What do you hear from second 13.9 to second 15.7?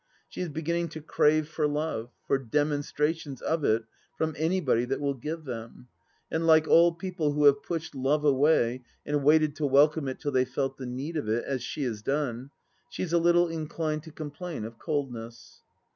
to complain of coldness.